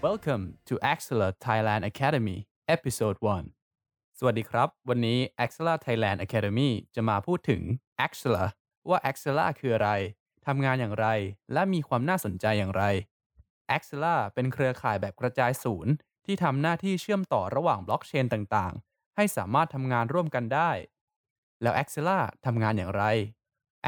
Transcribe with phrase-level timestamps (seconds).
[0.00, 2.38] Welcome to Axela Thailand Academy
[2.74, 3.18] Episode
[3.62, 7.62] 1 สวัสดีครับ วันนี้ Axela Thailand Academy จะมาพูดถึง
[8.06, 8.44] Axela
[8.88, 9.90] ว่า Axela คืออะไร
[10.46, 11.06] ทำงานอย่างไร
[11.52, 12.84] และมีความน่าสนใจอย่างไร
[13.76, 15.92] Axela เป็นเครือข่ายแบบกระจายศูนย์
[16.26, 20.70] ที่ทำหน้าที่เชื่อมต่อระหว่างบล็อกเชนต่างๆ ให้สามารถทำงานร่วมกันได้
[21.62, 23.04] แล้ว Axela ทำงานอย่างไร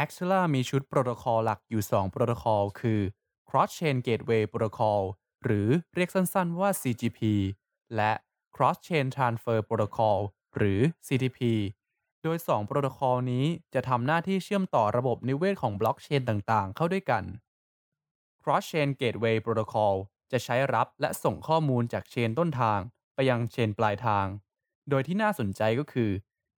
[0.02, 3.00] Axela มีชุดโปรโตคอลหลักอยู่ 2 โปรโตคอลคือ
[3.48, 5.02] Cross Chain Gateway Protocol
[5.44, 7.20] หรือเรียกสั้นๆว่า CGP
[7.96, 8.12] และ
[8.54, 10.18] Cross Chain Transfer Protocol
[10.56, 11.40] หรือ CTP
[12.22, 17.24] โดย 2 โปรโตคอลนี้จะทำหน้าที่เชื่อมต่อระบบนิเวศของบล็อกเชนต่างๆ เข้าด้วยกัน
[18.42, 19.94] Cross Chain Gateway Protocol
[20.32, 22.80] จะใช้รับและส่งข้อมูลจากเชนต้นทาง
[23.14, 24.26] ไปยังเชนปลายทาง
[24.90, 26.10] โดยที่น่าสนใจก็คือ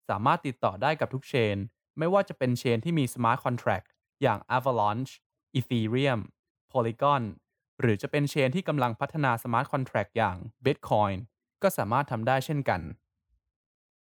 [0.09, 1.57] สามารถติดต่อได้กับทุกเชน
[1.99, 3.87] ไม่ว่าจะเป็นเชนที่มี Smart Contract
[4.23, 5.12] อย่าง Avalanche
[5.59, 6.21] Ethereum
[6.73, 7.23] Polygon
[7.81, 11.17] หรือจะเป็นเชนที่กำลังพัฒนา Smart Contract อย่าง Bitcoin
[11.62, 12.81] ก็สามารถทำได้เช่นกัน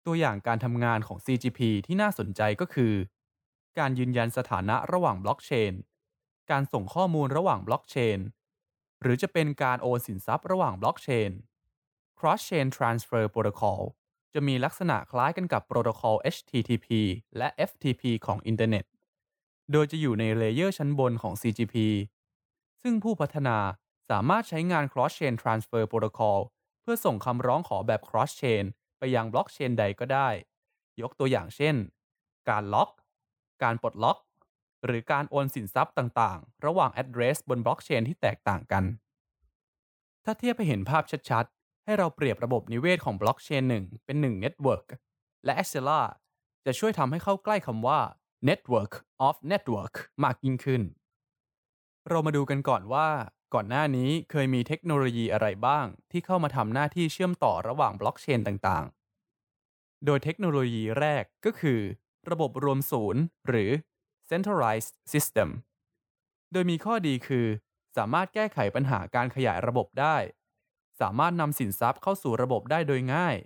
[0.06, 2.92] ตัวอย่างการทำงานของ CGP ที่น่าสนใจก็คือ
[3.78, 5.72] การยืนยันสถานะระหว่างบล็อกเชน
[6.50, 8.18] การส่งข้อมูลระหว่างบล็อกเชน
[9.02, 11.30] หรือจะเป็นการโอนสินทรัพย์ระหว่างบล็อกเชน
[12.18, 13.82] Cross Chain Transfer Protocol
[14.34, 16.86] จะมีลักษณะคล้ายกันกับโปรโตคอล HTTP
[17.36, 18.84] และ FTP ของอินเทอร์เน็ต
[19.72, 21.74] โดยจะอยู่ใน layer ชั้นบนของ CGP
[22.82, 23.58] ซึ่งผู้พัฒนา
[24.10, 26.40] สามารถใช้งาน Cross Chain Transfer Protocol
[26.82, 28.64] เพื่อส่งคำร้องขอแบบ Cross Chain
[28.98, 30.28] ไปยังบล็อกเชนใดก็ได้
[31.02, 31.74] ยกตัวอย่างเช่น
[32.48, 32.90] การล็อก
[33.62, 34.18] การปลดล็อก
[34.84, 38.84] หรือการโอนสินทรัพย์ต่างๆ ระหว่าง address บนบล็อกเชนที่แตกต่างกัน
[40.24, 44.86] ถ้าเทียบไปเห็นภาพชัดๆ ให้เราเปรียบระบบนิเวศของบล็อกเชนหนึ่งเป็น 1 Network
[45.44, 46.02] และ Axela
[46.66, 48.00] จะช่วยทำให้เข้าใกล้คำว่า
[48.48, 48.92] Network
[49.26, 49.94] of Network
[50.24, 50.82] มากยิ่งขึ้น
[52.08, 53.08] เรามาดูกันก่อนว่า
[53.54, 61.80] ก่อนหน้านี้เคยมีเทคโนโลยีอะไรบ้าง ที่เข้ามาทำหน้าที่เชื่อมต่อระหว่างบล็อกเชนต่างๆ โดยเทคโนโลยีแรกก็คือ
[62.30, 63.70] ระบบรวมศูนย์ หรือ
[64.28, 65.48] centralized system
[66.52, 67.46] โดยมีข้อดีคือ
[67.96, 70.16] สามารถแก้ไขปัญหาการขยายระบบได้
[71.00, 73.36] สามารถนำสินทรัพย์เข้าสู่ระบบได้โดยง่าย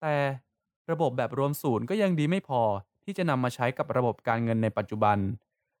[0.00, 0.16] แต่
[0.90, 2.62] ระบบแบบรวมศูนย์ก็ยังดีไม่พอ
[3.04, 5.18] ที่จะนำมาใช้กับระบบการเงินในปัจจุบัน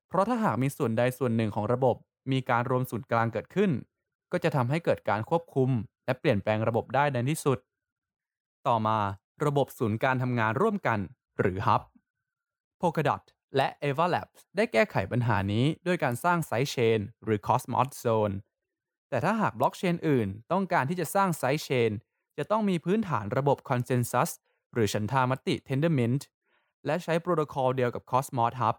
[0.08, 1.96] เพราะถ้าหากมีส่วนใดส่วนหนึ่งของระบบ
[2.32, 3.70] มีการรวมศูนย์กลางเกิดขึ้น
[4.32, 5.70] ก็จะทำให้เกิดการควบคุม
[6.04, 7.58] และเปลี่ยนแปลงระบบได้ในที่สุด
[8.68, 8.98] ต่อมา
[9.44, 10.98] ระบบศูนย์การทำงานร่วมกัน
[11.38, 11.82] หรือ Hub
[12.80, 13.22] Polkadot
[13.56, 18.34] และ Ava Labs ได้แก้ไขปัญหานี้ด้วยการสร้างไซต์เชนหรือ Cosmos Zone
[19.10, 21.90] แต่ถ้าหากบล็อกเชนอื่นต้องการที่จะสร้างไซต์เชน
[22.38, 24.30] จะต้องมีพื้นฐานระบบ Consensus
[24.72, 26.22] หรือฉันทามติ Tendermint
[26.86, 28.76] และใช้โปรโตคอลเดียวกับ Cosmos Hub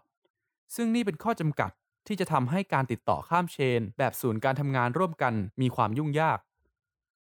[0.74, 1.70] ซึ่งนี่เป็นข้อจำกัด
[2.06, 6.38] ที่จะทำให้การติดต่อข้ามเชน แบบศูนย์การทำงานร่วมกันมีความยุ่งยาก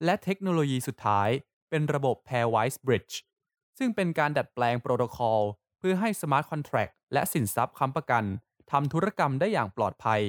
[0.04, 1.28] และเทคโนโลยีสุดท้าย
[1.70, 3.14] เป็นระบบ Pairwise Bridge
[3.78, 5.40] ซึ่งเป็นการดัดแปลงโปรโตคอล
[5.78, 8.24] เพื่อให้ Smart Contract และสินทรัพย์ค้ำประกัน
[8.70, 10.22] ทำธุรกรรมได้อย่างปลอดภัย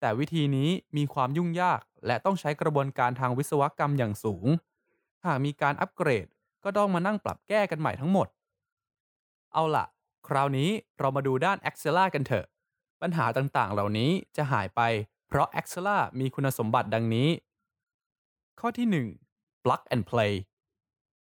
[0.00, 4.46] แต่วิธีนี้มีความยุ่งยาก และต้องใช้กระบวนการทางวิศวกรรมอย่างสูง
[5.26, 6.26] หากมีการอัปเกรด
[6.64, 8.28] ก็ต้องมานั่งปรับแก้กันใหม่ทั้งหมด
[9.52, 9.86] เอาล่ะ
[10.26, 12.46] คราวนี้เรามาดูด้าน Axela กันเถอะ
[13.02, 14.80] ปัญหาต่างๆ เหล่านี้จะหายไป
[15.28, 17.28] เพราะ Axela มีคุณสมบัติดังนี้
[18.60, 18.86] ข้อที่
[19.30, 20.32] 1 plug and play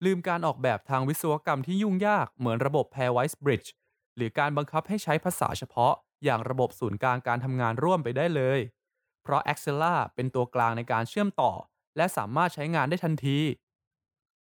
[0.05, 3.69] ลืมการออกแบบทางวิศวกรรมที่ยุ่งยากเหมือนระบบ Pairwise Bridge
[4.15, 5.93] หรือการบังคับให้ใช้ภาษาเฉพาะ
[6.23, 8.59] อย่างระบบศูนย์กลางการทำงานร่วมไปได้เลย
[9.23, 11.51] เพราะ Axela เป็นตัวกลางในการเชื่อมต่อ
[11.97, 13.39] และสามารถใช้งานได้ทันที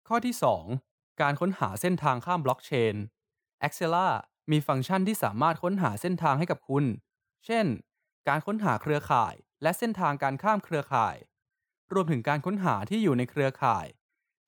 [0.08, 0.36] ข้อที่
[0.78, 2.96] 2 การค้นหาเส้นทางข้ามบล็อกเชน
[3.68, 4.08] Axela
[4.52, 6.86] มีฟังก์ชันที่สามารถค้นหาเส้นทางให้กับคุณ
[7.46, 7.66] เช่น
[8.28, 11.16] การค้นหาเครือข่าย และเส้นทางการข้ามเครือข่าย
[11.94, 13.86] รวมถึงการค้นหาที่อยู่ในเครือข่าย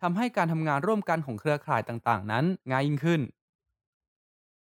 [0.01, 3.21] ทำให้การทำงานร่วมกันของเครือข่ายต่างๆ นั้นง่ายยิ่งขึ้น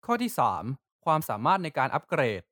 [0.05, 0.31] ข้อที่
[0.69, 2.43] 3 ความสามารถในการอัปเกรด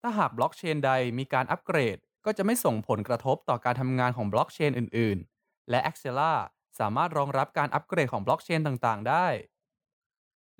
[0.00, 6.34] ถ้าหากบล็อกเชนใดมีการอัปเกรด ก็จะไม่ส่งผลกระทบต่อการทำงานของบล็อกเชนอื่น ๆ และ Axela
[6.78, 9.26] สามารถรองรับการอัปเกรดของบล็อกเชนต่างๆ ได้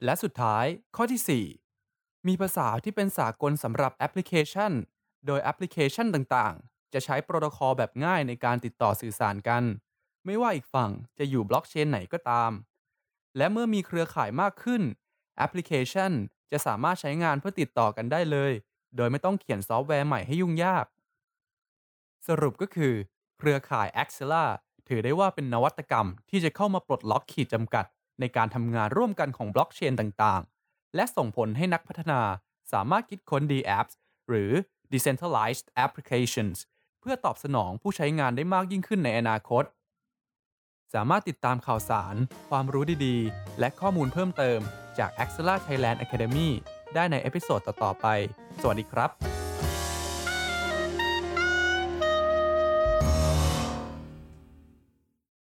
[0.04, 0.66] และสุดท้าย
[0.96, 1.44] ข้อที่
[1.86, 4.72] 4 มีภาษาที่เป็นสากลสำหรับแอปพลิเคชัน
[5.26, 9.62] โดยแอปพลิเคชันต่างๆ จะใช้โปรโตคอลแบบง่ายในการติดต่อสื่อสารกัน
[10.26, 12.52] ไม่ว่าอีกฝั่งจะอยู่บล็อกเชนไหนก็ตาม
[13.36, 14.82] และเมื่อมีเครือข่ายมากขึ้น
[15.36, 16.12] แอปพลิเคชัน
[16.52, 18.52] จะสามารถใช้งานเพื่อติดต่อกันได้เลย
[18.96, 20.86] โดยไม่ต้องเขียนซอฟต์แวร์ใหม่ให้ยุ่งยาก
[22.28, 22.94] สรุปก็คือ
[23.38, 24.44] เครือข่าย Axelar
[24.88, 27.86] ถือได้ว่าเป็นนวัตกรรมที่จะเข้ามาปลดล็อกขีดจำกัด
[28.20, 32.20] ในการทำงานร่วมกันของบล็อกเชนต่างๆ และส่งผลให้นักพัฒนา
[32.72, 33.94] สามารถคิดค้น DApps
[34.28, 34.50] หรือ
[34.92, 36.58] Decentralized Applications
[37.00, 39.64] เพื่อตอบสนองผู้ใช้งานได้มากยิ่งขึ้นในอนาคต
[40.94, 42.16] สามารถติดตามข่าวสาร
[42.48, 44.60] ความรู้ดีๆ และข้อมูลเพิ่มเติม
[44.98, 46.48] จาก a x e l a Thailand Academy
[46.94, 48.06] ได้ใน episode ต่อๆไป
[48.60, 49.29] สวัสดีครับ